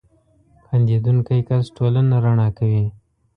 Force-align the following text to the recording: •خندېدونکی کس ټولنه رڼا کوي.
•خندېدونکی 0.65 1.39
کس 1.49 1.63
ټولنه 1.77 2.15
رڼا 2.25 2.47
کوي. 2.57 2.85